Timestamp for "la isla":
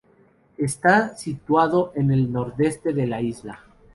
3.05-3.59